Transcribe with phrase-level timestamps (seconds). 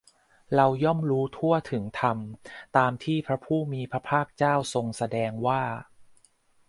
[0.55, 2.17] เราย่อมรู้ทั่วถึงธรรม
[2.77, 4.27] ตามที่พระผู้มีพระภาค
[4.73, 5.63] ทรงแสดงว่า